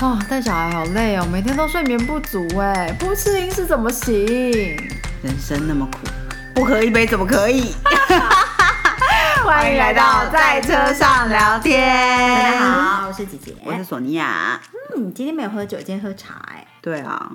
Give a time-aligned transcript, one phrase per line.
[0.00, 4.24] 哦，带小孩好累哦，每天都睡眠不足哎，不吃零食怎么行？
[5.24, 5.98] 人生那么苦，
[6.54, 7.74] 不喝一杯怎么可以？
[9.44, 11.80] 欢迎来到在车上聊天。
[11.90, 14.60] 大家好，我是姐姐，我是索尼娅。
[14.96, 16.64] 嗯，今天没有喝酒，今天喝茶哎。
[16.80, 17.32] 对啊，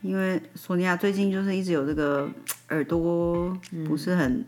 [0.00, 2.26] 因为索尼娅最近就是一直有这个
[2.70, 3.54] 耳朵
[3.86, 4.42] 不是很。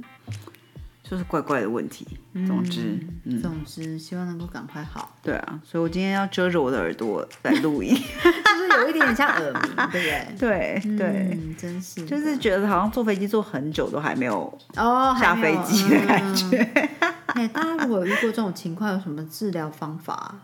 [1.13, 2.07] 就是怪怪的问题，
[2.47, 2.99] 总之，
[3.43, 5.15] 总之，希望能够赶快好。
[5.23, 7.95] 对啊，所以我今天要遮着我的耳朵来录音，
[8.25, 9.63] 就是有一点像耳鸣，
[9.93, 10.01] 对
[10.33, 10.81] 不对？
[10.81, 16.57] 对对，真是，就是觉得好像坐飞机坐很久都还没有哦下飞机的感觉。
[17.35, 20.35] 哎，大家如果有遇过这种情况，有什么治疗方法？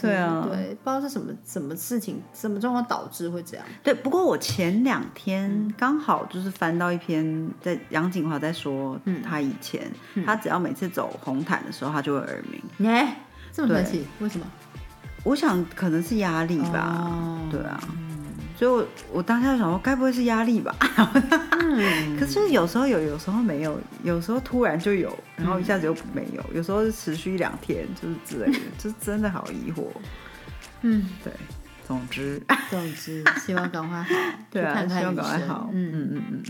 [0.00, 3.64] 对啊，对，不知道是什么什么事情，什么状况导致会这样。
[3.82, 9.90] 对，不过我前两天刚好就是翻到一篇，在杨景华在说，他以前
[10.24, 12.88] 他只要每次走红毯的时候，他就会耳鸣。
[12.90, 13.16] 哎，
[13.52, 14.06] 这么神奇？
[14.20, 14.46] 为什么？
[15.24, 17.40] 我想可能是压力吧。
[17.50, 17.80] 对啊。
[18.58, 20.74] 所以，我我当下想说，该不会是压力吧？
[21.52, 29.84] 嗯， 可是有时候有，有时候没有，有时候突然就有，然后一下子又没有，有时候是持续一两天，就是之类的，就真的好疑惑。
[30.80, 31.30] 嗯，对，
[31.86, 34.08] 总之，总之，希望赶快好。
[34.50, 35.68] 对啊，希望赶快好。
[35.72, 36.42] 嗯嗯嗯嗯，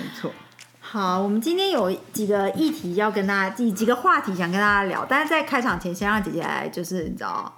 [0.00, 0.32] 没错。
[0.80, 7.54] 好，我们今天有几个议题要跟大家，几几个话题想跟大家聊，但是在开场前，先让姐姐来，就是你知道。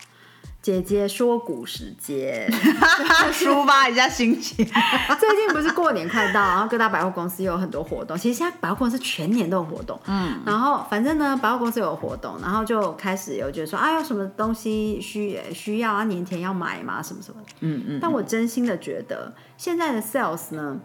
[0.67, 2.50] 姐姐说古时间，
[3.31, 4.67] 抒发一下心情。
[5.20, 8.19] 最近不是过年快到，然后各大百货公司有很多活动。
[8.19, 9.97] 其实现在百货公司全年都有活动。
[10.06, 17.41] 嗯，然后反正呢，百货公司有活动，然后就开始有觉得说，啊，有什么东西需需要啊，年前要买嘛，什么什么。
[17.61, 17.98] 嗯嗯。
[18.03, 20.81] 但我真心的觉得，现在的 sales 呢，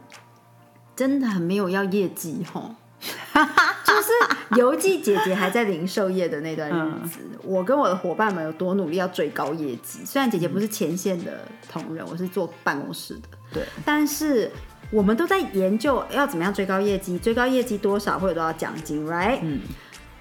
[0.96, 2.76] 真的很没有要业绩吼。
[3.84, 10.06] 就是邮寄姐姐还在零售业的那段日子，我跟我的伙伴们有多努力要追高业绩。
[10.06, 13.22] 虽然姐姐不是前线的同仁，我是坐办公室的，
[13.54, 14.52] 对，但是
[14.92, 19.40] 我们都在研究要怎么样追高业绩，追高业绩多少会有多少奖金，right？
[19.42, 19.62] 嗯，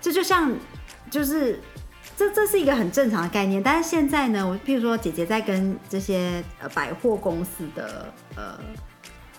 [0.01, 0.51] 这就像
[1.11, 1.61] 就是
[2.17, 3.63] 这这是一个很正常的概念。
[3.63, 8.59] 但是现在呢，我譬如说姐姐在跟这些呃百货公司的呃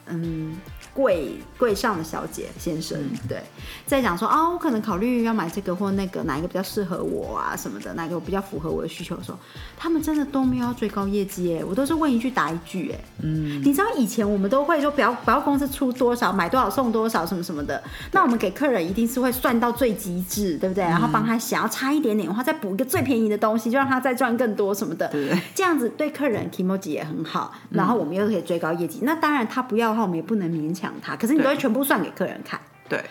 [0.08, 0.56] 嗯。
[0.94, 3.42] 柜柜上的小姐先生，对，
[3.86, 9.38] 在讲说啊，我可能考虑要买这个或那个，哪一个比较适合我啊什么的，哪一个比较符合我的需求的时候，
[9.78, 17.82] 他们真的都没有要追高业绩哎，我都是问一句答一句哎，嗯，你知道以前我们都会说，不要不要公司出多少买多少送多少什么什么的，
[18.12, 20.84] 那我们给客人一定是会算到最极致，对不对？
[20.84, 29.00] 然后帮他想要差一点点的话，再补一个最便宜的东西，就让他再赚更多什么的，对，这样子对客人 k m o j i 也很好，然后我们又可以追高业绩。
[29.04, 30.81] 那当然他不要的话，我们也不能勉强。
[30.82, 32.60] 抢他，可是你都会全部算给客人看。
[32.90, 33.04] 对，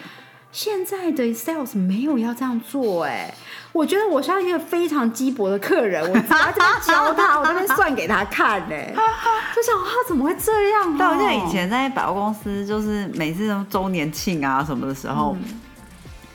[0.50, 3.32] 现在的 sales 没有要这样做，哎，
[3.72, 8.92] 我觉得我像一个非常鸡薄的客人，我怎么教他，我这边算给他看，哎，
[9.54, 10.98] 就想他怎么会这样？
[10.98, 15.36] 对，我记得以前在百货公司，就是每次周年庆啊什么的时候，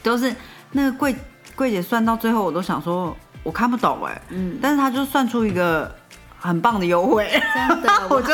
[0.01, 0.33] 都是
[0.71, 1.15] 那个柜
[1.55, 5.93] 柜姐算到最后，我都想说我看不懂，哎，嗯，但是他就算出一个。
[6.39, 8.33] 很棒的优惠，真的， 我就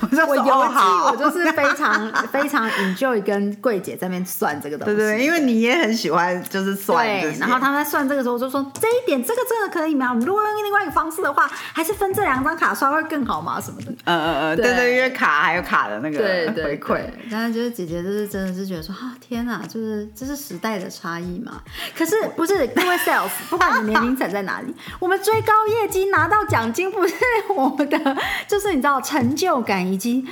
[0.00, 0.78] 我就我邮寄，
[1.10, 10.14] 我就是非常 非常 enjoy 跟柜姐在那边算这个东西，对对，因为你也很喜欢就是算，对，然后他们在算这个时候就说这一点这个真的可以吗？
[10.20, 13.60] 如果用另外一个方式的话，还是分这两张卡刷会更好吗？
[13.60, 21.62] 什么的，嗯嗯嗯，对对，因为卡还有卡的那个回馈，但是就是姐姐就是真的是觉得说啊天哪，就是这是时代的差异嘛。
[21.96, 27.14] 可是不是各位 sales，不管你年龄层在哪里，我们追高业绩拿到奖金不是。
[27.54, 28.16] 我们的
[28.46, 30.26] 就是你知道成就感，以及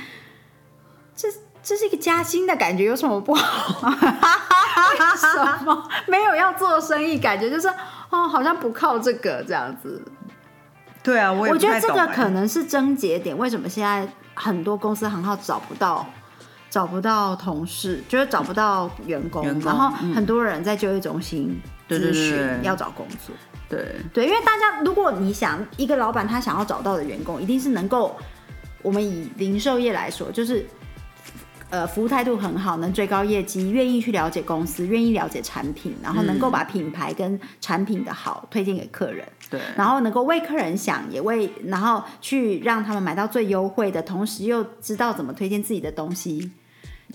[1.15, 1.27] 这
[1.63, 3.89] 这是一个加薪的感觉，有什么不好？
[3.89, 7.17] 为 什么没有要做生意？
[7.17, 7.67] 感觉就是
[8.09, 10.01] 哦，好像不靠这个这样子。
[11.03, 13.37] 对啊，我我觉得这个可能是症结点。
[13.37, 16.05] 为什么现在很多公司行号找不到
[16.69, 23.35] 找不到同事，就是找不到员工，然后很多人在就业中心咨询要找工作。
[23.69, 23.95] 对。
[24.13, 28.15] 对，因为大家，如果你想一个老板他想要找到的员工，一定是能够，
[28.81, 30.65] 我们以零售业来说，就是，
[31.69, 46.49] 呃，服务态度很好，能追高业绩，愿意去了解公司，愿意了解产品，然后能够把品牌跟产品的好推荐给客人，对，然后能够为客人想，也为，然后去让他们买到最优惠的同时，又知道怎么推荐自己的东西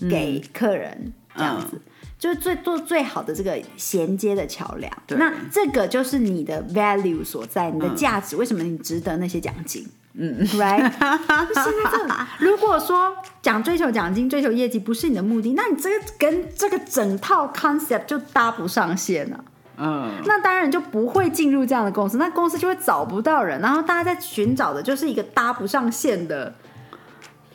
[0.09, 1.81] 给客人，这样子。
[2.23, 9.85] 就是最做最好的这个衔接的桥梁，那这个就是你的 value 所在，你的价值，为什么你值得那些奖金？
[10.13, 10.89] 嗯，right？
[11.53, 19.43] 现在这如果说讲追求奖金、追求业绩不是你的目的，那你这个跟这个整套 concept 就搭不上线了。
[19.75, 26.55] 嗯，那当然就不会进入这样的公司，那公司就会找不到人，然后大家在寻找的就是一个搭不上线的，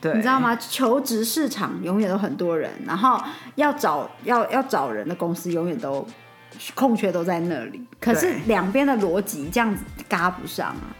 [0.00, 0.56] 对，你知道吗？
[0.56, 3.20] 求职市场永远都很多人，然后
[3.56, 6.06] 要找要要找人的公司永远都
[6.74, 10.94] 空缺都在那里，可是两边的逻辑这样子搭不上啊。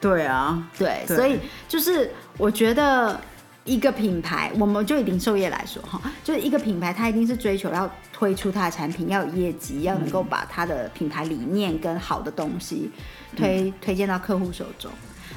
[0.00, 3.18] 对啊，对，所以就是我觉得
[3.64, 12.90] 一个品牌，我们就以零售业来说哈，就是一个品牌，它一定是追求要推出它的产品要有业绩，要能够把它的品牌理念跟好的东西
[13.34, 14.90] 推推荐到客户手中。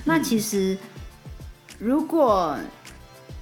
[0.03, 0.77] 那其实
[1.79, 2.57] 如果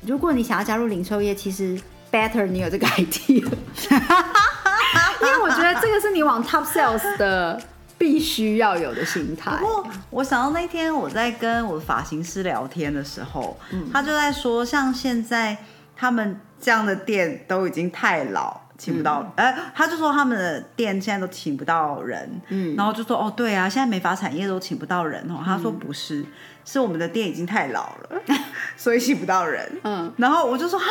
[0.05, 1.79] 如果你想要加入零售业，其实
[2.11, 7.61] better 你有这个 idea，因为我觉得这个是你往 top sales 的。
[7.97, 9.55] 必须要有的心态。
[9.55, 13.57] 不过，我想到那天我在跟我的发型师聊天的时候，
[13.91, 15.55] 他就在说，像现在
[15.95, 19.31] 他们这样的店都已经太老，请不到。
[19.37, 22.41] 哎，他就说他们的店现在都请不到人。
[22.49, 25.41] 嗯，然后就说哦，对啊，现在美发产业都请不到人哦。
[25.43, 26.25] 他说不是，
[26.65, 28.21] 是我们的店已经太老了，
[28.75, 29.79] 所以吸不到人。
[29.83, 30.85] 嗯，然后我就说哈，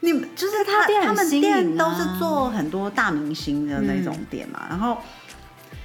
[0.00, 4.98] 你就是他他们店都是做很多大明星的那种店嘛，然后。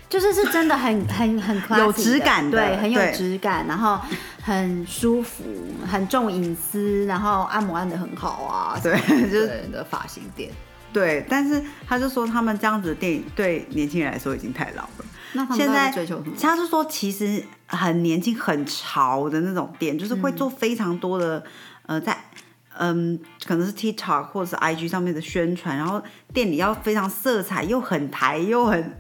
[0.10, 4.00] 就是是真的很 很很有质感，对，很有质感，然后
[4.42, 5.44] 很舒服，
[5.86, 8.98] 很重隐私，然后按摩按的很好啊，对，
[9.30, 10.50] 就是的发型店，
[10.94, 11.26] 对。
[11.28, 15.06] 但是他就说他们这样子的店对年轻人来说已经太老了。
[15.34, 16.36] 那现在追求什么？
[16.40, 21.44] 他是说其实很年轻、很潮的那种店，就是会做非常多的
[21.86, 22.18] 呃，在
[22.78, 26.02] 嗯，可能是 TikTok 或者是 IG 上面的宣传，然后
[26.34, 28.98] 店里要非常色彩又很台又很。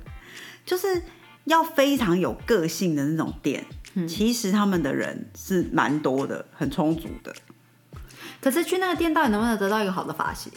[0.65, 1.01] 就是
[1.45, 3.65] 要非常有个性的那种店，
[4.05, 7.33] 其实他们的人是蛮多的，很充足的。
[8.41, 10.51] 可是去那个店到底能不能得到一个好的发型？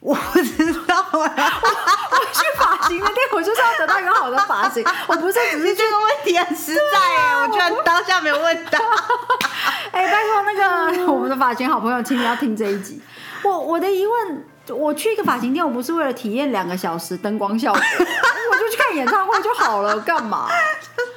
[0.00, 1.04] 我不知道啊。
[1.12, 4.84] 我 我去发型的店，我就是要得到一个好的发型。
[5.06, 8.78] 我不是只是 这个问题很实在哎，我居然当下没有问到。
[9.92, 13.00] 哎，拜托那个我们的发型好朋友，请你要听这一集。
[13.42, 14.46] 我我的疑问。
[14.68, 17.82] 我去一个发型店，我不是为了体验两个小时灯光效果，
[18.52, 20.46] 我就去看演唱会就好了，干嘛？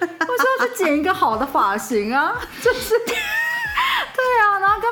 [0.02, 2.34] 我说去剪一个好的发型啊，
[2.64, 2.96] 就是，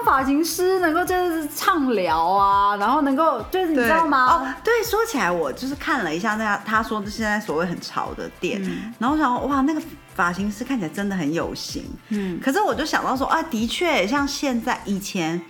[0.03, 4.25] 发型师能够就是畅聊啊，然后能够就是你知道吗？
[4.27, 8.61] 哦，对，说起来我就是看了一下那他说的现在所谓很潮的店，
[8.99, 9.81] 然后我想哇，那个
[10.13, 15.41] 发型师看起来真的很有型，嗯，可是我就想到说啊，的确像现在以前。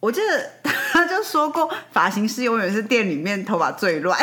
[0.00, 0.50] 我记得
[0.92, 4.18] 他就说过，发型师永远是店里面头发最乱、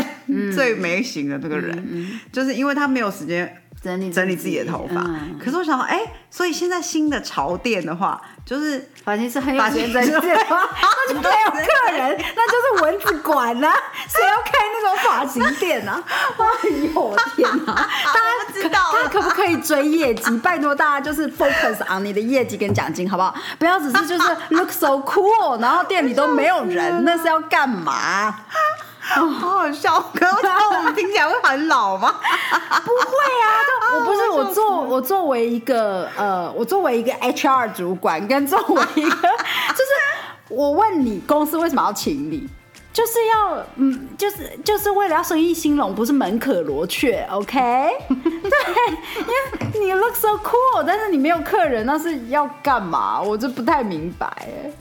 [0.52, 3.62] 最没型的那个人，就是因为他没有时间。
[3.84, 5.02] 整理整理自己的头发，
[5.44, 13.72] 可是我想说，哎，所以现在新的潮店的话，就是发型师很有钱整理的话， 那就没有客人， 那就是蚊子馆呐，
[14.10, 16.04] 谁要开那种发型店呢？
[16.38, 17.74] 哎呦天哪！
[17.76, 20.38] 大家知道，他可不可以追业绩？
[20.40, 23.34] 拜托大家就是 focus on 你的业绩跟奖金，好不好？
[23.60, 28.36] 不要只是就是 look so cool，然后店里都没有人，那是要干嘛？
[29.16, 32.14] 好好笑，可是我们听起来会很老吗？
[32.84, 33.48] 不会啊，
[33.96, 39.92] 我不是我作我作为一个呃，我作为一个 HR 主管，跟作为一个就是
[40.50, 42.48] 我问你，公司为什么要请你？
[42.92, 47.56] 就是要嗯，就是就是为了要生意兴隆，不是门可罗雀，OK？
[48.08, 48.18] 对，
[49.20, 53.22] 因为你 look so cool，但是你没有客人，那是要干嘛？
[53.22, 54.72] 我就不太明白哎。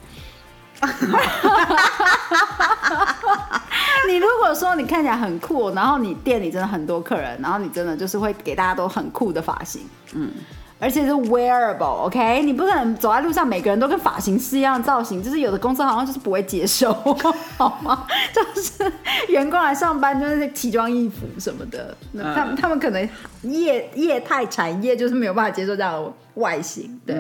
[4.08, 9.82] 你如果说你看起来很酷，然后你店里真的很多客人，然后你真的就是会给大家都很酷的发型，
[10.14, 10.30] 嗯，
[10.78, 12.42] 而且是 wearable，OK？
[12.42, 16.92] 你不可能走在路上每个人都跟发型师一样造型，就是有的公司好像就是不会接受，
[17.58, 18.06] 好吗？
[18.32, 18.92] 就是
[19.28, 23.08] 员工来上班就是奇装异服什么的，那他们他们可能
[23.42, 27.16] 业业态产业就是没有办法接受这样的外形，对，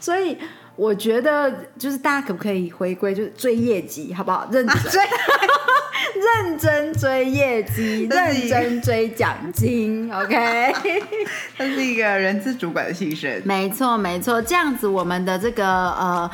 [0.00, 0.36] 所以。
[0.76, 4.48] 我觉得就是大家可不可以回归，就是追业绩，好不好？
[4.50, 5.00] 认真追，
[6.46, 10.12] 认真追业绩， 认真追奖金。
[10.12, 10.74] OK，
[11.58, 13.40] 这是一个人资主管的心声。
[13.44, 16.30] 没错，没错，这样子我们的这个呃。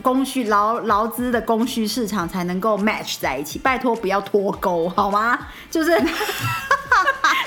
[0.00, 5.36] 供需劳劳资的供需市场才能够 match 在一起，拜托不要脱钩好吗？
[5.68, 5.90] 就是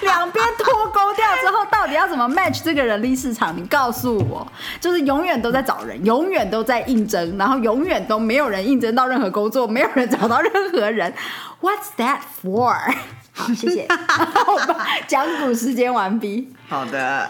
[0.06, 3.56] 两边脱钩掉之后，到底要怎么 match 这个人力市场？
[3.56, 4.46] 你告诉我，
[4.80, 11.14] 就是永远都在找人，永远都在应征，然后永远都没有人应征到任何工作，没有人找到任何人。
[11.62, 12.76] What's that for？
[13.34, 13.88] 好，谢谢。
[13.88, 16.54] 好吧讲古时间完毕。
[16.68, 17.30] 好的。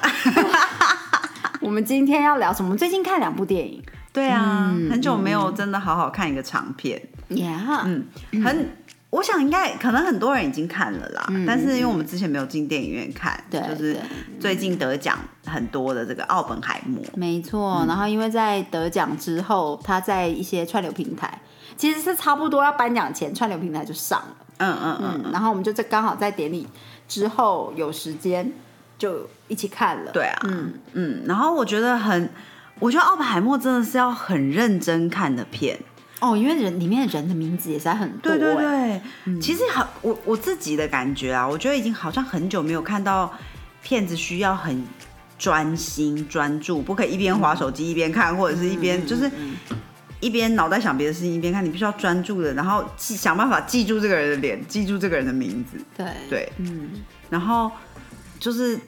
[1.59, 2.75] 我们今天要聊什么？
[2.75, 3.83] 最近看两部电影。
[4.13, 7.01] 对啊，很久没有真的好好看一个长片。
[7.29, 8.07] Yeah，嗯，
[8.43, 8.75] 很
[9.12, 13.98] 我想应该可能很多人已经看了啦，但是因为我们之前没有进电影院看，就是
[14.39, 17.84] 最近得奖很多的这个奥本海默，没错。
[17.89, 21.41] 然后因为在得奖之后，他在一些串流平台，
[21.75, 25.32] 其实是差不多要颁奖前，串流平台就上了，嗯嗯嗯。
[25.34, 26.65] 然后我们就在刚好在典礼
[27.06, 28.50] 之后有时间，
[28.98, 30.12] 就一起看了。
[30.13, 31.24] 对啊，嗯嗯。
[31.27, 32.30] 然后我觉得很，
[32.80, 35.77] 我觉得奥本海默真的是要很认真看的片。
[36.21, 38.31] 哦，因为人里面的人的名字也是很多。
[38.31, 39.01] 对对对，
[39.41, 43.33] 其实好，我我自己的感觉啊，我觉得已经好像很久没有看到
[43.81, 44.81] 片子需要很
[45.37, 49.29] 专心专注，不可以一边划手机一边看，或者是一边就是
[50.19, 55.83] 一边脑袋想别的事情一边看，你必须要专注的，然后记想办法记住这个人的脸，记住这个人的名字。
[55.97, 56.91] 对对，嗯，
[57.29, 57.71] 然后
[58.39, 58.79] 就是。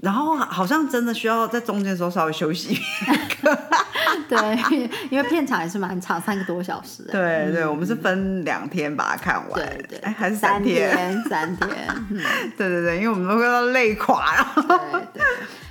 [0.00, 2.78] 然后好像真的需要在中间的时候稍微休息。
[4.28, 7.02] 对，因为片场也是蛮长，三个多小时。
[7.04, 9.52] 对对，我们是分两天把它看完。
[9.54, 11.22] 对对，哎，还是三天？
[11.24, 11.70] 三天。
[12.56, 14.46] 对对对，因为我们都要累垮了。
[15.14, 15.24] 对。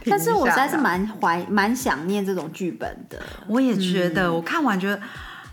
[0.10, 3.22] 但是我实在是蛮怀蛮想念这种剧本的。
[3.48, 5.00] 我也觉得，我看完觉得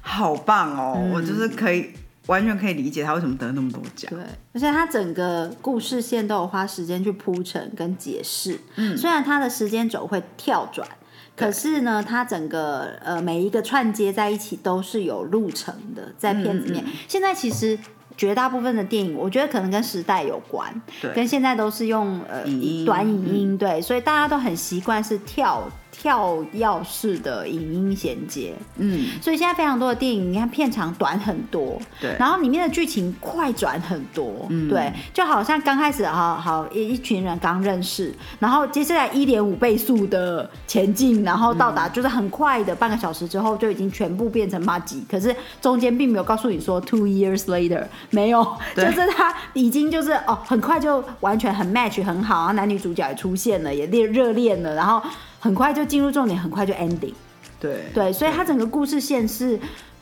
[0.00, 1.92] 好棒哦，我就是可以。
[2.26, 4.10] 完全可以理解他为什么得那么多奖。
[4.10, 4.20] 对，
[4.52, 8.58] 而且他整个故事线都有花时间去铺陈跟解释。
[8.76, 10.88] 嗯，虽然他的时间轴会跳转，
[11.36, 16.84] 可是呢，他整个呃每一个串接在一起都是有路程的，在片子里面。
[17.08, 17.78] 现在其实
[18.16, 22.44] 绝大部分的电影，我觉得可能跟时代有关，对，跟现在都是用呃
[22.86, 25.68] 短影音，对，所以大家都很习惯是跳。
[25.96, 48.44] 跳跃式的影音衔接，嗯，所以现在非常多的电影，你看片长短很多，对，然后里面的剧情快转很多，嗯，对，就好像刚开始哈好一一群人刚认识，然后接下来一点五倍速的前进，然后到达就是很快的半个小时之后就已经全部变成马吉，可是中间并没有告诉你说 two years later 没有，
[48.76, 55.00] 就是他已经就是哦很快就完全很 match 很好，然后男女主角也出现了，也恋热恋了，然后。
[55.44, 57.12] 很快就进入重点，很快就 ending。
[57.60, 59.60] 对对，所以它整个故事线是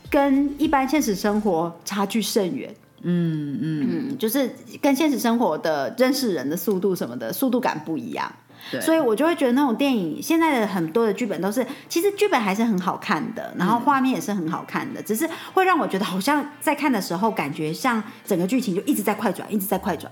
[0.09, 2.73] 跟一般现实生活差距甚远。
[3.01, 4.49] 嗯嗯嗯，就是
[4.81, 8.31] 跟现实生活的认识人的速度什么的速度感不一样。
[8.71, 20.09] 对，所以我就会觉得那种电影现在的很多的剧本都是，其实剧本还是很好看的，然后画面也是很好看的，只是会让我觉得好像在看的时候，感觉像整个剧情就一直在快转，一直在快转，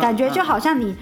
[0.00, 0.96] 感觉就好像你。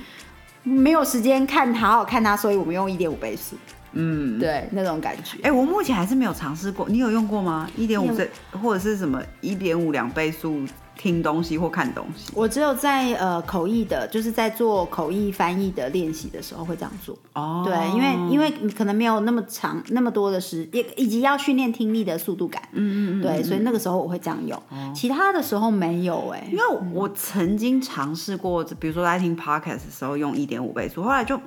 [0.62, 3.57] 没有时间看，好好看它，所以我们用一点五倍速。
[3.92, 5.37] 嗯，对，那种感觉。
[5.42, 7.69] 哎，我目前还是没有尝试过，你有用过吗？
[7.76, 8.31] 一点五倍
[8.62, 10.64] 或者是什么一点五两倍速？
[11.02, 17.18] 听东西或看东西，我只有在呃口译的，就是在做口译翻译的练习的时候会这样做。
[17.32, 22.62] 哦，对，因为因为可能没有那么长那么多的时，也以及要训练听力的速度感。
[22.71, 23.23] 嗯嗯嗯。
[23.23, 24.62] 对，所以那个时候我会这样用，
[24.94, 26.47] 其他的时候没有哎。
[26.52, 31.40] 因为我曾经尝试过，比如说在听 podcast 的时候用一点五倍速，后来就。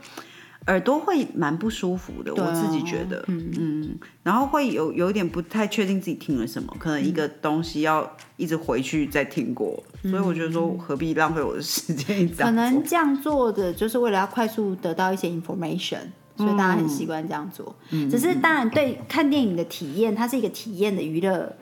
[0.67, 3.51] 耳朵会蛮不舒服的，我自己觉得，嗯。
[3.59, 12.27] 嗯，然后会有有一点不太确定自己听了什么，可能一个东西要一直回去再听过，所以我觉得说何必浪费我的时间？
[12.35, 15.99] 可能这样做的就是为了要快速得到一些 information，
[16.35, 17.75] 所以大家很习惯这样做。
[18.09, 21.55] 只是当然对看电影的体验，它是一个体验的娱乐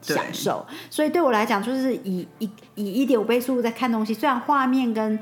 [0.00, 5.18] 享受，所以对我来讲，就是以以以一点五倍速度在看东西，虽然画面跟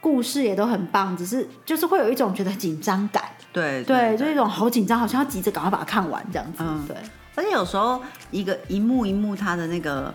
[0.00, 6.58] 故事也都很棒，只是就是会有一种觉得紧张感，对对，就一种好紧张，好像要急着赶快把它看完这样子。
[6.60, 6.96] 嗯对，
[7.34, 10.12] 而且有时候一个一幕一幕它的那个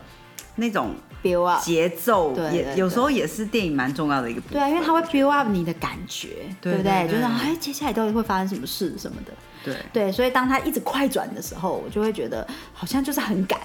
[0.56, 4.54] 那种 build up 节奏，也有时候也是电影蛮重要的一个部分。
[4.54, 7.08] 对啊，因为它会 build up 你的感觉，对不对？
[7.08, 9.32] 就是哎，接下来到底会发生什么事什么的。
[9.63, 13.60] 对对，所以当它一直快转的时候，我就会觉得好像就是很赶，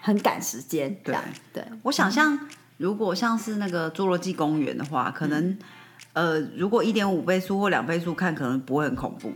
[0.00, 0.94] 很赶时间。
[1.02, 1.12] 对
[1.52, 2.38] 对，我想象。
[2.78, 5.56] 如果像是那个《侏罗纪公园》的话，可能，
[6.12, 9.32] 呃，如果一点五倍速或两倍速看，可能不会很恐怖。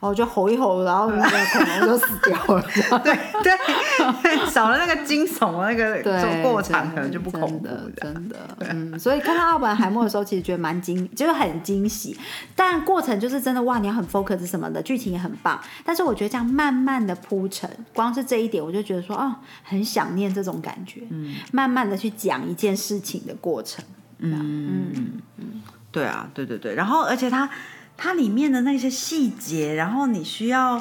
[0.00, 2.62] 哦，就吼一吼，然后那个恐龙就死掉了。
[3.02, 7.68] 对对，少了那个惊悚的那个走过场，可能就不恐怖。
[7.96, 12.16] 真的，嗯，所以看到奥本海默的时候，其实觉得蛮惊，就是很惊喜。
[12.54, 15.60] 但过程就是真的哇，你要很 focus 什么的，剧情也很棒。
[15.84, 21.02] 但是我觉得这样慢慢的铺陈，光是这一点，我就觉得说，哦，很想念这种感觉。
[21.10, 23.84] 嗯，慢慢的去讲一件事情的过程。
[24.18, 27.50] 嗯嗯嗯，对啊，对对对，然后而且他。
[27.98, 30.80] 它里面的那些细节，然后你需要，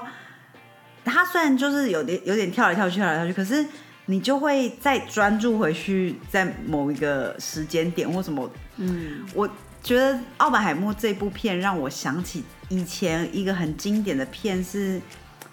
[1.04, 3.66] 它虽然就是有点有点跳来跳去跳来跳去，可是
[4.06, 8.50] 你就会再专注回去，在某一个时间点或什么。
[8.78, 9.50] 嗯，我
[9.82, 15.02] 觉得奥本海默这部片让我想起以前一个很经典的片是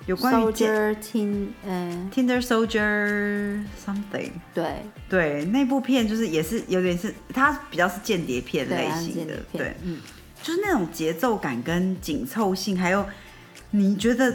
[0.05, 4.83] 有关于 Soldier Tin，嗯，Tinder Soldier something，对。
[5.09, 9.99] 对，那部片就是也是有点是它比较是间谍片，类型的，对，嗯，
[10.45, 13.03] 就是那种节奏感跟紧凑性，还有
[13.71, 14.31] 你觉得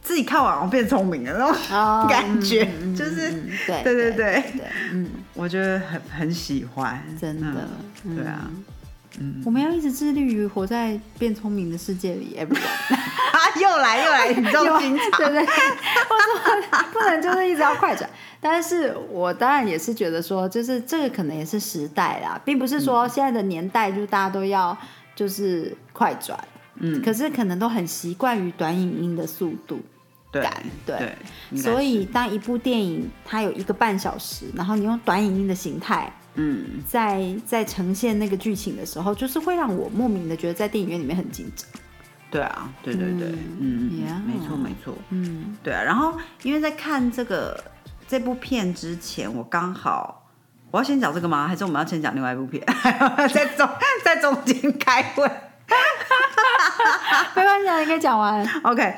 [0.00, 4.44] 自己看完好像变聪明了那种哦 感觉，嗯嗯就是嗯对对对对。
[4.56, 7.68] 对，嗯，我觉得很很喜欢，真的，
[8.04, 8.50] 嗯对啊，
[9.44, 12.96] 我们要一直致力于活在变聪明的世界里，everyone。
[13.32, 18.08] 啊，又来又来，你这种经常，对对， 我说不能就是一直要快转，
[18.40, 24.76] 但是我当然也是觉得说，就是这个可能也是时代啦，并不是说现在的年代就大家都要
[25.14, 26.38] 就是快转，
[26.76, 29.80] 嗯，可是可能都很习惯于短影音的速度
[30.30, 31.16] 对感，对。
[31.56, 41.68] 所以，当一部电影它有一个半小时，然后你用短影音的形态嗯，在在呈现那个剧情的时候，就是会让我莫名的觉得在电影院里面很紧张。
[42.30, 43.28] 对啊，对对对，
[43.60, 43.92] 嗯，
[44.26, 47.62] 没错没错，嗯，对啊，然后因为在看这个
[48.08, 50.21] 这部片之前，我刚好
[50.72, 51.46] 我要先讲这个吗？
[51.46, 52.60] 还是我们要先讲另外一部片？
[53.32, 53.68] 在中
[54.02, 55.22] 在中间开会
[57.36, 58.44] 没关系，啊，你可以讲完。
[58.64, 58.94] ，OK。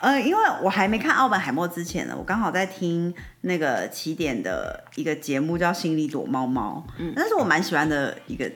[0.00, 8.48] 呃，因为我还没看《奥本海默》之前呢，我刚好在听那个起点的一个节目叫《心里躲猫猫》，嗯，那是我蛮喜欢的一个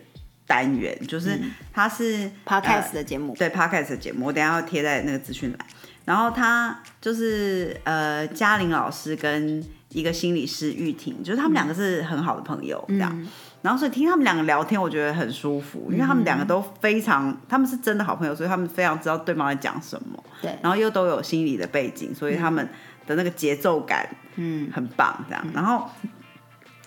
[0.47, 1.37] 单元，就是
[1.73, 5.59] 它是 Podcast 的节目，对 podcast 的节目，我等下要贴在那个资讯栏。
[6.05, 13.27] 然后他就是呃，嘉玲老师跟一个心理师玉婷，就是他们两个是很好的朋友，这样。
[13.61, 20.59] 然后所以听他们两个聊天，我觉得很舒服，因为他们两个都非常，他们是真的好朋友，所以他们非常知道对方在讲什么，对。
[20.61, 22.69] 然后又都有心理的背景，所以他们
[23.07, 25.47] 的那个节奏感，嗯，很棒，这样。
[25.55, 25.89] 然后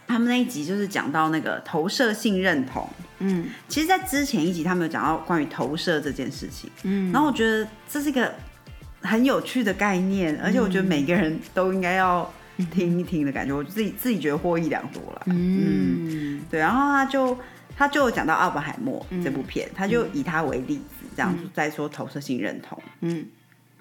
[0.05, 3.45] 他们那一集就是讲到那个投射性认同，嗯。
[3.69, 8.33] 其实，在之前一集他们有讲到关于投射这件事情，嗯，然后我觉得这是一个
[9.01, 12.29] 很有趣的概念，而且我觉得每个人都应该要
[12.63, 15.21] 听一听的感觉，我自己自己觉得获益良多了。
[15.27, 17.37] 嗯对，然后他就
[17.75, 23.25] 他就讲到《奥本海默》嗯这部片，他就以他为例子，这样子在说投射性认同嗯，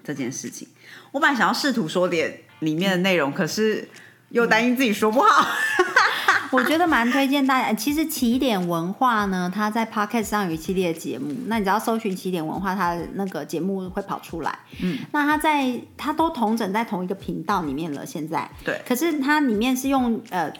[0.03, 0.67] 这件事情。
[1.11, 3.87] 我本来想要试图说点里面的内容，可是
[4.29, 5.47] 又担心自己说不好。
[6.55, 7.73] 我觉得蛮推荐大家。
[7.73, 14.57] 其实起点文化呢，它在 Podcast 上有一系列的节目，那你只要搜寻起点文化，它的那个节目会跑出来。
[14.81, 18.49] 嗯，那它在它都同整在同一个频道里面了，现在。
[18.63, 20.51] 对可是它里面是用呃。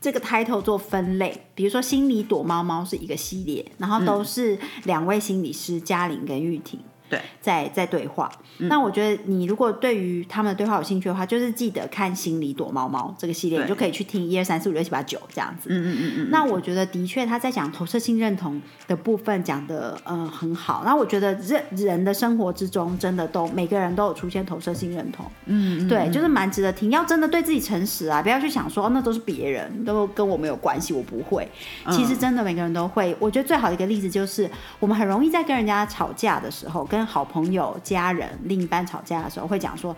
[0.00, 6.78] 这个 title 做分类，比如说心理躲猫猫是一个系列，然后都是两位心理师嘉玲跟玉婷
[7.08, 8.30] 对，在在对话。
[8.58, 15.68] 那我觉得你如果对于他们的对话有兴趣的话，就是记得看《心里躲猫猫》这个系列，你就可以去听一二三四五六七八九这样子。
[15.70, 20.82] 嗯嗯嗯嗯，那我觉得的确他在讲投射性认同的部分讲的呃很好。
[20.84, 26.90] 那我觉得人人的生活之中真的都每个人都有出现投射性认同，嗯嗯，对，就是蛮值得听。
[26.90, 31.48] 要真的对自己诚实啊，不要去想说、哦、那都是别人，都跟我没有关系，我不会。
[31.90, 33.16] 其实真的每个人都会。
[33.20, 39.94] 我觉得最好的一个例子就是，我们很容易在跟人家吵架的时候，跟好朋友、家人、另一半吵架的时候，会讲说：“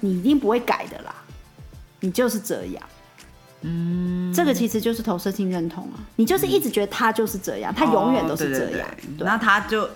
[0.00, 1.14] 你一定不会改的啦，
[2.00, 2.82] 你就是这样。”
[3.66, 8.88] 嗯，这个其实就是投射性认同啊，你就是一直觉得他就是这样，他永远都是哦对对这样。
[9.16, 9.88] 对那他就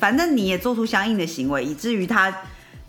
[0.00, 2.34] 反正你也做出相应的行为，以至于他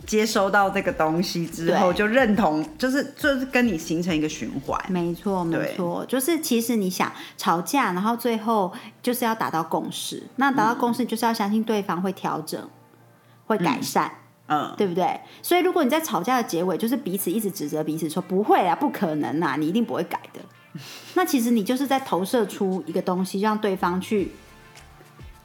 [0.06, 4.80] 接收到这个东西之后就认同，就是就是跟你形成一个循环。
[4.88, 10.22] 没错，没错，就是其实你想吵架，然后最后就是要达到共识。
[10.36, 12.70] 那达到共识，就是要相信对方会调整、
[13.46, 14.10] 会改善，
[14.46, 15.20] 嗯，对不对？
[15.42, 20.40] 所以如果你在吵架的结尾，就是彼此一直指责彼此说不会啊，不可能啊，你一定不会改的。
[21.14, 24.30] 那其实你就是在投射出一个东西，让对方去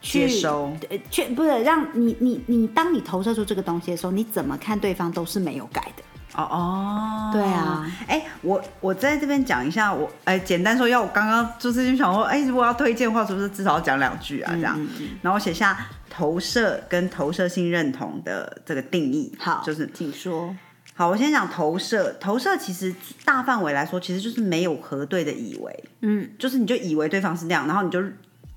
[0.02, 6.04] 去接收呃，去不是让你你你，当你投射出这个东西的时候，你怎么看对方都是没有改的。
[6.34, 14.54] 哦哦，对啊，哎、我我在这边讲一下，我哎、简单说，要我刚刚就是就想说，哎、如果要推荐的话，是不是至少要讲两句啊？
[14.54, 15.78] 这样，嗯嗯然后写下
[16.10, 19.36] 投射跟投射性认同的这个定义。
[19.40, 20.56] 好，就是请说。
[20.94, 22.14] 好，我先讲投射。
[22.14, 28.02] 投射其实大范围来说，其实就是没有核对的以为，嗯，就是你就以为对方是那样，然后你就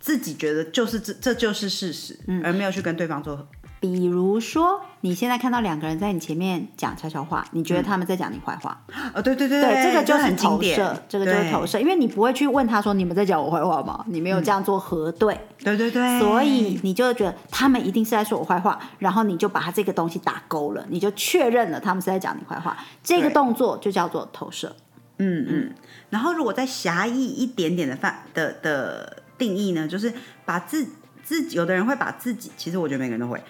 [0.05, 3.49] 自己觉得就是这这就是事实，嗯而没有去跟对方做。
[3.81, 8.79] 比如说，你现在看到两个人在你前面讲悄悄话，你觉得他们在讲你坏话？
[9.15, 14.05] 哦，对对对对，这个就就是很投射，，这个就是投射，因为你不会去问他说你们在讲我坏话吗？
[14.09, 24.77] 你没有这样做核对，对对对，所以你就觉得他们一定是在说我坏话，然后你就把他这个东西打勾了，你就确认了他们是在讲你坏话，这个对动作就叫做投射。
[25.17, 25.75] 嗯嗯，
[26.11, 30.13] 然后如果再狭义一点点的范的的定义呢，就是
[30.45, 30.87] 把自
[31.23, 33.43] 自己，有的人会把自己，其实我觉得每个人都会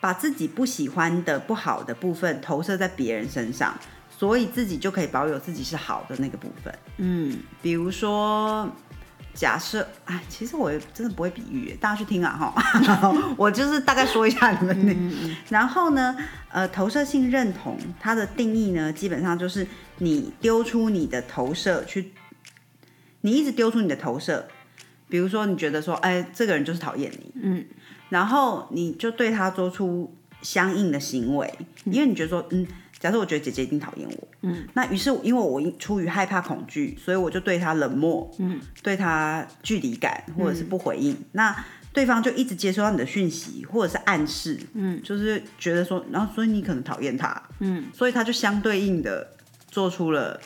[0.00, 3.78] 把自己不喜欢的、不好的部分投射在别人身上，
[4.10, 6.74] 所以自己就可以保有自己是好的那个部分。
[6.98, 8.70] 嗯，比如说。
[9.34, 12.54] 假设，哎，其实我真的不会比喻，大家去听啊哈。
[13.38, 14.94] 我就是大概说一下你们那。
[15.48, 16.14] 然后呢，
[16.50, 19.66] 呃，投射性认同它的定义呢，基本上就是
[20.00, 22.12] 你丢出你的投射去，
[23.22, 24.46] 你一直丢出你的投射，
[25.12, 27.62] 比如说你觉得说，哎，这个人就是讨厌你，嗯，
[28.08, 31.52] 然后你就对他做出相应的行为，
[31.84, 32.66] 因为你觉得说，嗯。
[32.98, 41.52] 假设我觉得姐姐一定讨厌我，嗯，那于是因为我出于害怕恐惧，所以我就对他冷漠，嗯，对他距离感或者是不回应，那
[41.92, 49.32] 对方就一直接收到你的讯息或者是暗示，嗯，就是觉得说，然后所以你可能讨厌他，嗯，所以他就相对应的
[49.66, 50.40] 做出了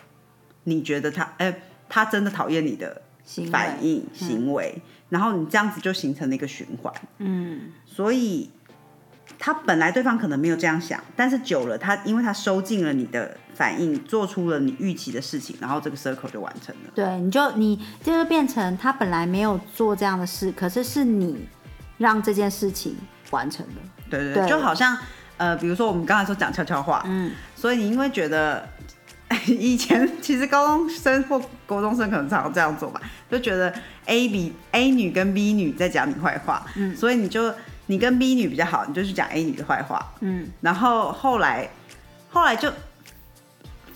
[0.65, 3.03] 你觉得他，哎，他真的讨厌你的
[3.51, 8.51] 反应行为，然后你这样子就形成了一个循环，嗯，所以。
[9.39, 16.91] 他本来对方可能没有这样想，但是久了，他因为他收进了你的反应，做出了你预期的事情，然后这个 circle 就完成了。
[16.95, 21.47] 对，你就你就会变成他本来没有做这样的事，可是是你
[21.99, 22.97] 让这件事情
[23.31, 23.75] 完成了。
[24.09, 24.97] 对对对，就好像
[25.37, 28.67] 呃，比如说我们刚才说讲悄悄话，嗯，所以你因为觉得
[29.47, 33.73] 以前其实高中生或高中生可能常常这样做吧，就觉得
[34.07, 37.53] A 比 A 女跟 B 女在讲你坏话，嗯，所以你就。
[37.89, 40.05] 你跟 B 女比较好，你就去讲 A 女的坏话。
[40.19, 41.71] 嗯，然后后来，
[42.33, 42.69] 后来就，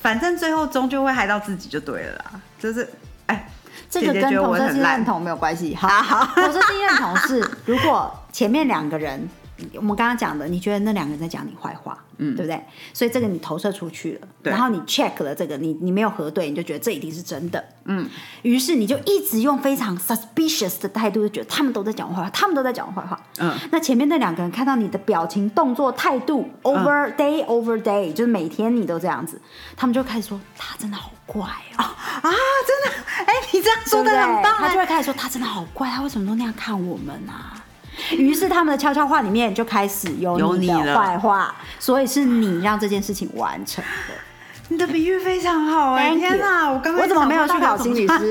[0.01, 2.41] 反正最后终究会害到自己就对了啦。
[2.57, 2.89] 就是，
[3.27, 3.51] 哎，
[3.91, 5.75] 这个跟同性认同没有关系。
[5.75, 9.29] 好好， 同性认同是如果前面两个人。
[9.75, 12.63] 我们刚刚讲的，你觉得那两个人在讲你坏话，嗯，对不对？
[12.93, 18.09] 所以这个你投射出去了，然后你 check 了这个，你你没有核对，你就觉得这一定是真的，嗯。
[18.43, 23.53] 于是你就一直用非常 suspicious 的态度，就觉得他们都在讲坏话，他们都在讲坏话，嗯。
[23.71, 29.41] 那前面那两个人看到你的表情、动作、态度，over day over day，就是每天你都这样子，
[29.77, 31.43] 他们就开始说他真的好怪
[31.79, 31.85] 哦，
[32.23, 32.31] 啊，
[32.67, 37.60] 真的，哎，你这样说的很棒，他就会开始说他真的好怪，他为什么都那样看我们啊？
[38.17, 44.15] 于是他们的悄悄话里面就开始有你的坏话，所以是你让这件事情完成的。
[44.69, 46.15] 你的比喻非常好哎！
[46.15, 48.31] 天哪，我刚刚我怎么没有去考心理师？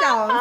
[0.00, 0.34] 笑死！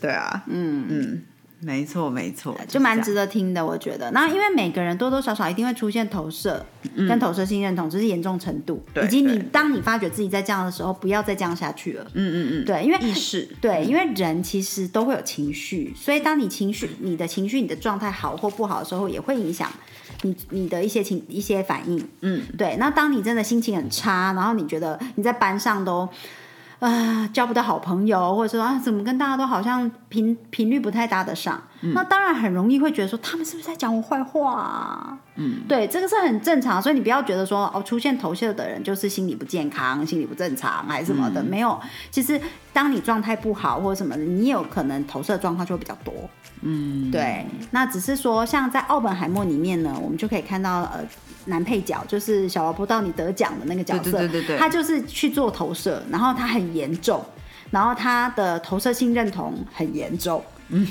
[0.00, 1.22] 对啊，嗯嗯。
[1.62, 4.10] 没错，没错，就蛮值得听的，我觉得。
[4.12, 6.64] 那因为每个人多多少少一定会出现投射
[6.96, 12.04] 跟投射性认同，只是严重程度，以及你当你发觉自己在这样的时候，不要再这样下去了。
[12.14, 19.68] 嗯嗯嗯，对，因为意识，对，因为人其实都会有情绪，所以当你情绪、你的情绪、你的状态好或不好的时候，也会影响
[20.22, 22.08] 你你的一些情一些反应。
[22.20, 22.76] 嗯，对。
[22.76, 26.08] 那当你真的心情很差，然后你觉得你在班上都。
[26.80, 31.62] 啊，交不到好朋友，或者说啊，怎么跟大家都好像频频率不太搭得上，
[31.94, 35.18] 那当然很容易会觉得说他们是不是在讲我坏话？
[35.36, 41.78] 嗯，对，这个是很正常，所以你不要觉得说哦，出现头秀的人就是心理不健康、心理不正常还是什么的，没有。
[42.10, 42.40] 其实
[42.72, 46.14] 当你状态不好或者什么的，你有可能投射状况就会比较多。
[46.62, 47.44] 嗯，对。
[47.72, 51.00] 那只是说，像在奥本海默里面呢，我们就可以看到呃。
[51.50, 57.22] 男配角就是小萝卜到你得奖的那个角色，对对对对他就是去做投射，然后他很严重，
[57.70, 60.42] 然后他的投射性认同很严重，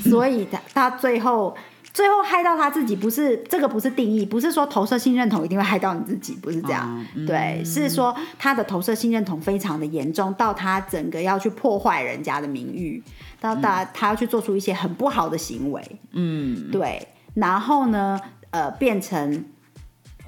[0.03, 1.57] 所以他他最后
[1.91, 13.01] 最后害到他自己，不是这个不是定义，不是说投射性认同一定会害到你自己，不是这样，对，是说他的投射性认同非常的严重，到他整个要去破坏人家的名誉，
[13.41, 18.19] 到他他要去做出一些很不好的行为，嗯，对，然后呢，
[18.51, 19.45] 呃，变成。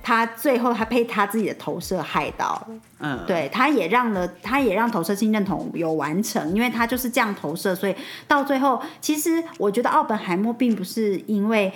[0.04, 2.54] 他最后他被他自己的投射害到。
[2.54, 2.68] 了，
[3.00, 7.96] 嗯，对，他也让了，他也让投射性认同有完成，因为他就是这样投射，所以
[8.28, 11.72] 到最后，其实我觉得奥本海默并不是因为，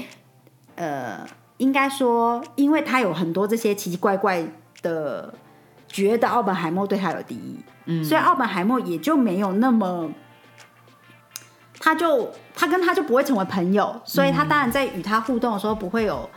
[0.75, 1.25] 呃，
[1.57, 4.43] 应该说，因为他有很多这些奇奇怪怪
[4.81, 5.33] 的，
[5.87, 10.09] 觉得奥本海默对他有敌意，嗯，所以奥本海默也就没有那么，
[11.79, 16.29] 他就他跟他就不会成为朋友，所以他当然在与他互动的时候不会有。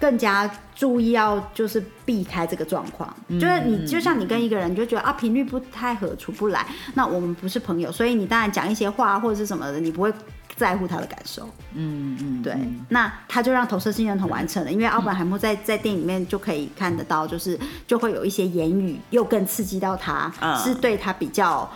[0.00, 10.10] 更加注意要就是避开这个状况，就是你就像你跟一个人就觉得啊频率不太合处不来，那我们不是朋友，所以你当然讲一些话或者是什么的，你不会
[10.56, 11.48] 在乎他的感受。
[11.74, 12.56] 嗯嗯，对，
[12.88, 20.32] 那他就让投射性认同完成了，因为奥本海默在在电影里面就可以看得到，就是就会有一些言语又更刺激到他，
[20.64, 21.70] 是对他比较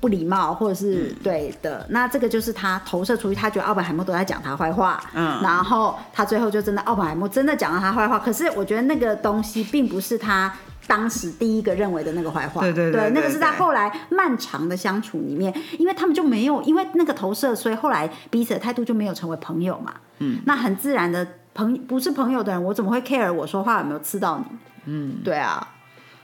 [0.00, 10.52] 不礼貌，或者是对的，那这个就是他投射出去，他觉得奥本海默都在讲他坏话，嗯，然后他最后就真的奥本海默真的讲了他坏话，可是我觉得那个东西并不是他
[10.86, 24.44] 当时第一个认为的那个坏话，对对对，那个是在后来漫长的相处里面，因为他们就没有因为那个投射，所以后来彼此的态度就没有成为朋友嘛，嗯，那很自然的朋不是朋友的人，我怎么会 care 我说话有没有刺到你？
[24.86, 25.66] 嗯，对啊。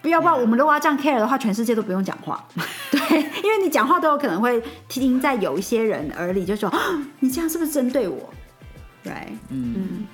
[0.09, 2.45] 要不然我们如果要这样 care 的话，全世界都不用讲话。
[2.90, 3.01] 对，
[3.43, 6.73] 因为你讲话都有可能会听在有一些人耳里，就说
[7.21, 8.19] 你这样是不是针对我
[9.05, 9.37] ？Right？
[9.51, 10.07] 嗯，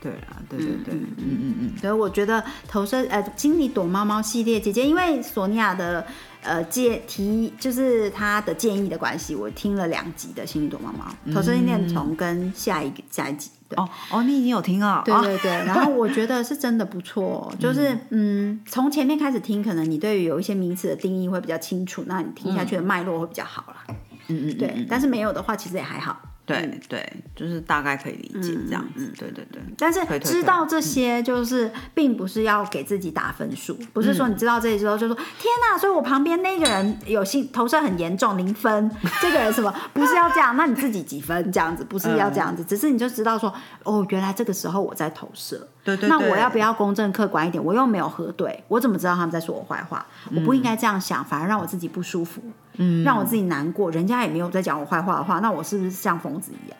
[0.00, 1.78] 对啊，对对对，嗯嗯嗯。
[1.78, 6.06] 所以我觉得投射呃，经理躲猫猫系列姐姐，因为索尼娅的。
[6.42, 13.50] 呃，建提就是她的建议的关系，我听了两集的《心理躲猫猫》，投射性恋虫跟下一个下一集。
[13.76, 15.02] 哦哦，你已经有听了？
[15.04, 15.50] 对对对。
[15.50, 23.94] 然后我觉得是真的不错， 就是嗯，从前面开始听，可能你对于有一些名词的定义会比较清楚，那你听下去的脉络会比较好啦。
[24.28, 24.86] 嗯嗯，对。
[24.88, 26.20] 但是没有的话，其实也还好。
[26.46, 29.12] 对对，就是大概可以理解这样子。
[29.18, 40.56] 对对对，但是知道这些就是并不是要给自己打分数，不是说你知道这些之后就说天哪，所以我旁边那个人有心投射很严重零分，这个人什么不是要这样？
[40.56, 41.84] 那你自己几分这样子？
[41.84, 45.66] 不是要这样子，只是你就知道说哦，原来这个时候我在投射。
[45.82, 46.08] 对对。
[46.08, 47.62] 那我要不要公正客观一点？
[47.62, 50.06] 我又没有核对，我怎么知道他们在说我坏话？
[50.34, 52.40] 我不应该这样想，反而让我自己不舒服。
[52.76, 56.78] 嗯，让我自己难过，人家也没有在讲我坏话的话，那我是不是像疯子一样？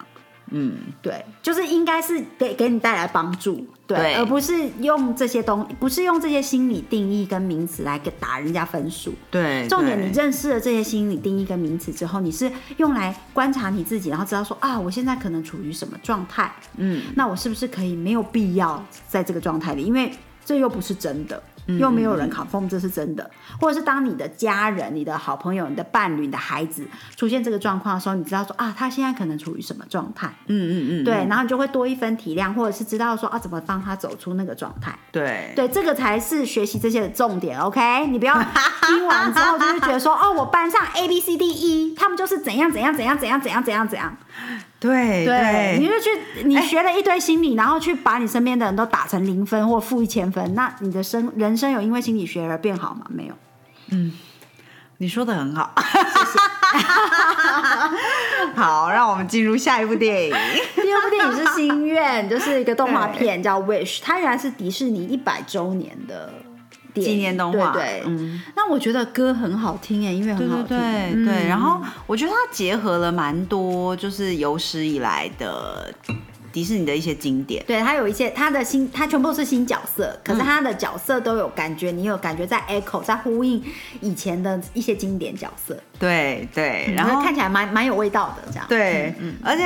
[0.53, 9.13] 嗯，对，就是应该是给给你带来帮助，对，而不是用这些东，不是用这些心理定义跟名词来给打人家分数。
[9.29, 16.53] 对，重点你认识了这些心理定义跟名词之后，你是用来观察你自己，然后知道说啊，我现在可能处于什么状态？
[16.77, 19.83] 嗯，那我是不是可以没有必要在这个状态里？
[19.83, 20.13] 因为
[20.45, 21.43] 这又不是真的。
[21.67, 23.29] 又没有人 confirm 这是真的，
[23.61, 30.29] 或者是当你的家人、你的好朋友、你的伴侣、你的孩子出现这个状况的时候，你知道说啊，他现在可能处于什么状态？
[30.47, 34.97] 嗯嗯嗯，对，然后你就会多一分体谅，或者是知道说啊，怎么帮他走出那个状态？
[35.11, 37.59] 对对，这个才是学习这些的重点。
[37.61, 38.35] OK，你不要
[38.87, 44.17] 听完之后就是觉得说 哦，我班上 A B C D E 他们就是怎样怎样怎样怎样怎样怎样怎样。
[44.79, 46.11] 对对，你就去，
[46.45, 53.07] 你学了一堆心理，然后去把你身边的人都打成零分或负一千分，那你的生人生有因为心理学而变好吗？
[53.09, 53.35] 没有。
[53.91, 54.13] 嗯，
[54.99, 55.75] 你说的很好，
[58.55, 60.31] 好，让我们进入下一部电影。
[60.75, 66.33] 第二部电影是《心愿》，就是一个动画片，叫《Wish》，它原来是迪士尼一百周年的。
[67.01, 71.49] 纪念动画，对，嗯，那我觉得歌很好听哎，音乐很好听，对对。
[71.49, 75.93] 然后我觉得它结合了蛮多，就是有史以来的
[76.53, 77.65] 迪士尼的一些经典。
[77.67, 83.63] 对，它有一些它的新，它全部是新角色，可是它的角色都有感觉，你有感觉在 echo，在呼应
[84.01, 85.77] 以前的一些经典角色。
[85.99, 88.67] 对对，然后看起来蛮蛮有味道的这样。
[88.69, 89.65] 对，嗯，而且。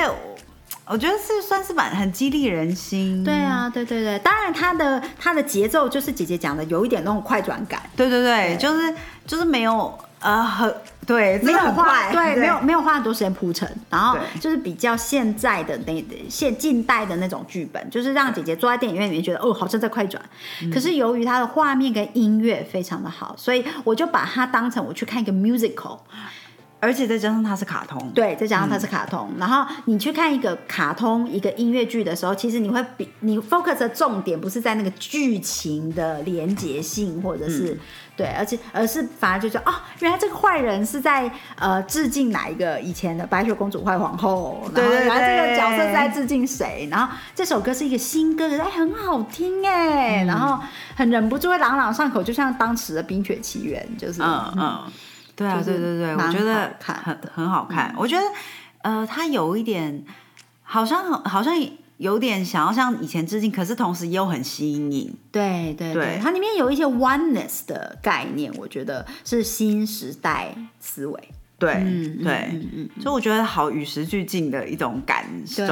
[0.91, 3.23] 我觉得是算是蛮很激励人心。
[3.23, 7.81] 对啊，对对对，当然它的它的节奏就是姐姐讲的，有一点那种快转感。
[7.95, 8.93] 对对对，就是
[9.25, 10.75] 就是没有呃很
[11.07, 20.21] 对，没有花对没有没有花很多时间铺陈，然后就是比较现在的那现近代的那种剧本，就是让姐姐坐在电影院里面觉得哦好像在快转，
[20.73, 25.99] 可是由于它的画面跟音乐非常的好，所以我就把它当成我去看一个 musical。
[26.81, 37.79] 而且再加上它是卡通，对，再加上它是卡通，然后你去看一个卡通一个音乐剧的时候，其实你会比你 focus 的重点不是在那个剧情的连结性，或者是
[38.17, 50.59] 对，而且而是反而就说哦，原来这个坏人是在呃致敬哪一个以前的白雪公主坏皇后，对对对，然后这个角色在致敬谁，然后这首歌是一个新歌，哎，很好听哎，然后
[50.95, 54.91] 很忍不住会朗朗上口，就像当时的冰雪奇缘，就是嗯嗯。
[55.41, 57.93] 对啊，对对对，我觉得很很好看。
[57.97, 58.23] 我觉得，
[58.83, 60.03] 呃，它有一点，
[60.63, 61.53] 好像好像
[61.97, 65.13] 有点想要向以前致敬，可是同时又很新颖。
[65.31, 71.19] 对对对，它里面有一些 oneness 的概念，我觉得是新时代思维。
[71.59, 72.59] 对嗯对，
[72.99, 75.67] 所以我觉得好与时俱进的一种感受，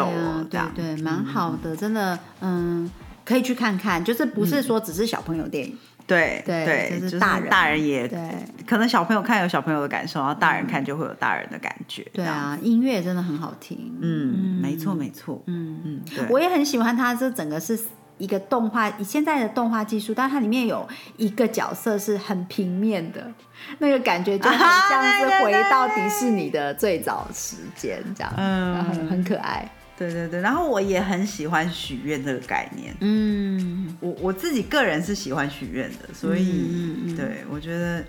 [0.48, 2.88] 对对，蛮好的，真的，嗯，
[3.26, 5.76] 可以去看看，就是不是说只是小朋友电影。
[6.10, 8.20] 对对，就是大人，大人也对，
[8.68, 12.06] 可能小朋友看有小朋友的感受，然后大人看就会有大人的感觉。
[12.12, 13.98] 对啊，音乐真的很好听。
[14.02, 15.42] 嗯，没错没错。
[15.46, 17.80] 嗯嗯，对，我也很喜欢它，这整个是
[18.18, 23.32] 一个动画，以现在的动画技术，但它里面有一个角色是很平面的，
[23.78, 29.70] 那个感觉就很像是回到迪士尼的最早时间这样，嗯，很很可爱。
[30.00, 32.96] 对对对，然后我也很喜欢许愿这个概念。
[33.02, 38.06] 嗯，我我自己个人是喜欢许愿的，所以对我觉得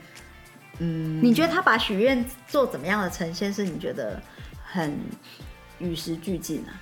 [0.78, 4.22] 嗯，你觉得他把许愿做怎么样的呈现，是你觉得
[4.62, 4.96] 很
[5.80, 6.80] 与时俱进啊？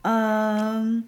[0.00, 1.04] 嗯，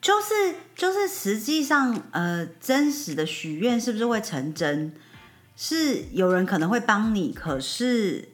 [0.00, 4.92] 就是就是实际上，呃，真实的许愿是不是会成真？
[5.56, 8.28] 是有人可能会帮你，可是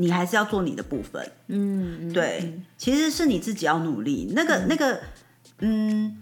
[0.00, 1.30] 你还是要做你的部分。
[1.48, 4.32] 嗯，对，其实是你自己要努力。
[4.34, 5.00] 那个那个，
[5.60, 6.16] 嗯，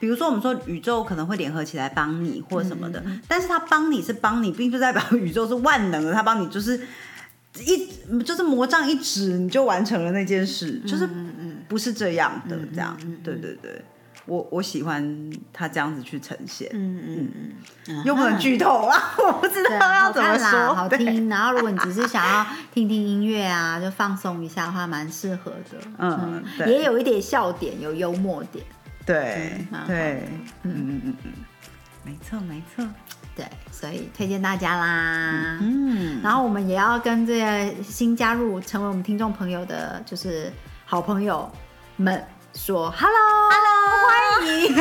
[0.00, 6.80] 比如说我们说宇宙可能会联合起来帮你或什么的，但是他帮你是帮你，并不代表宇宙是万能的，他帮你就是。
[7.60, 7.86] 一
[8.24, 11.06] 就是魔杖一指，你就完成了那件事，就是
[11.68, 13.84] 不是这样的这样，对对对，
[14.26, 17.32] 我我喜欢他这样子去呈现，嗯嗯
[17.88, 21.28] 嗯，又不能剧透啊，我不知道要怎么说，好听。
[21.30, 28.64] 然后如果你只是想要听听音乐啊，就放松一下的话，蛮适合的，嗯，也有一点笑点，有幽默点，
[29.04, 30.28] 对对，
[30.62, 31.32] 嗯嗯嗯嗯，
[32.04, 32.86] 没错没错。
[33.34, 35.58] 对，所以推荐大家啦。
[35.62, 40.52] 嗯，然后我们也要跟这些新加入成为我们听众朋友的，就是
[40.84, 41.50] 好朋友
[41.96, 42.22] 们
[42.54, 44.74] 说，Hello，Hello，欢迎。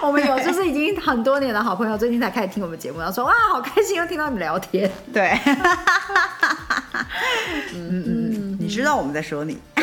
[0.02, 4.90] 我们有就是已经很多年的好朋友，最近才开始听我们节目，然后说哇，好开心又听到你们聊天。
[5.12, 5.38] 对，
[7.74, 9.60] 嗯嗯，你知道我们在说你。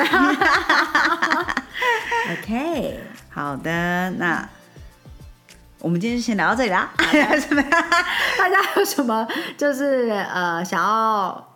[2.31, 4.49] OK，好的，那。
[5.81, 6.89] 我们今天就先聊到这里啦。
[6.97, 7.05] 大
[8.49, 9.25] 家有什么
[9.57, 11.48] 就是呃想要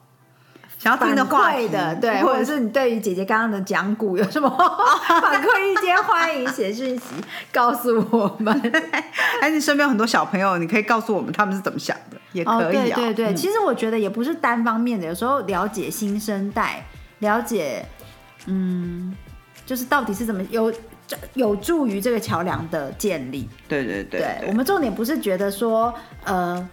[0.83, 4.49] 想要听的话的，对，或者是你对于姐姐刚刚的讲古有什么
[5.07, 7.03] 反馈意见，欢迎写讯息
[7.53, 8.53] 告诉我们。
[9.39, 12.91] 哎你身边有很多小朋友，你可以告诉我们他们是怎么想的，也可以。
[12.91, 16.85] 对对对，其实我觉得也不是单方面的，有时候了解新生代，
[17.19, 17.85] 了解
[18.47, 19.15] 嗯，
[19.65, 20.69] 就是到底是怎么有。
[21.35, 23.47] 有助于这个桥梁的建立。
[23.67, 25.93] 对对对，对我们重点不是觉得说，
[26.23, 26.67] 呃，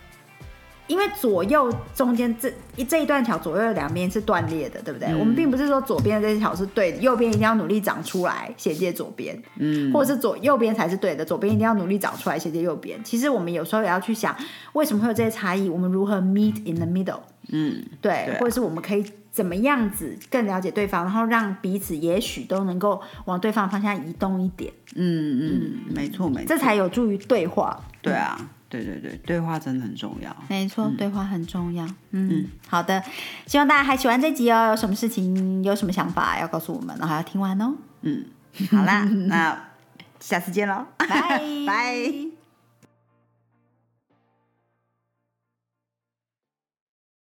[0.91, 5.15] 因为左右中间这一这一段桥左右两边是断裂的，对不对？
[5.15, 12.99] 我们并不是说左边的这条是对的，右边一定要努力长出来衔接左边，嗯，或者是左右边才是对的，左边一定要努力长出来衔接右边。
[13.05, 14.37] 其实我们有时候也要去想，
[14.73, 15.69] 为什么会有这些差异？
[15.69, 17.21] 我们如何 meet in the middle？
[17.53, 19.05] 嗯，对，或者是我们可以。
[19.33, 24.73] 怎么样子更了解对方，然后让彼此也许都能够往对方方向移动一点。
[24.97, 27.81] 嗯嗯，没错没错，这才有助于对话。
[28.03, 28.37] 对啊，
[28.71, 30.35] 对对对，对话真的很重要。
[30.49, 31.87] 没错，对话很重要。
[32.13, 33.03] 嗯，好的，
[33.47, 34.69] 希望大家还喜欢这集哦。
[34.69, 37.75] 有什么事情，有什么想法要告诉我们，然后要听完哦。
[38.03, 38.25] 嗯，
[38.71, 39.61] 好啦， 那
[40.21, 41.07] 下次见喽，拜
[41.67, 42.30] 拜。